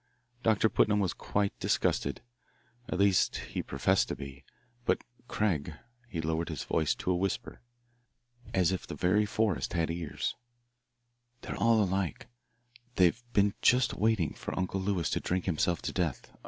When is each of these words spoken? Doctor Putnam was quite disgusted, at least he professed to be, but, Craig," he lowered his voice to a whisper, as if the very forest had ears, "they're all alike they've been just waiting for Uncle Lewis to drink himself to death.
Doctor 0.41 0.67
Putnam 0.67 0.99
was 0.99 1.13
quite 1.13 1.53
disgusted, 1.59 2.23
at 2.89 2.97
least 2.97 3.35
he 3.53 3.61
professed 3.61 4.07
to 4.07 4.15
be, 4.15 4.43
but, 4.83 5.03
Craig," 5.27 5.75
he 6.09 6.19
lowered 6.21 6.49
his 6.49 6.63
voice 6.63 6.95
to 6.95 7.11
a 7.11 7.15
whisper, 7.15 7.61
as 8.51 8.71
if 8.71 8.87
the 8.87 8.95
very 8.95 9.27
forest 9.27 9.73
had 9.73 9.91
ears, 9.91 10.35
"they're 11.41 11.55
all 11.55 11.83
alike 11.83 12.25
they've 12.95 13.21
been 13.33 13.53
just 13.61 13.93
waiting 13.93 14.33
for 14.33 14.57
Uncle 14.57 14.81
Lewis 14.81 15.07
to 15.11 15.19
drink 15.19 15.45
himself 15.45 15.83
to 15.83 15.93
death. 15.93 16.33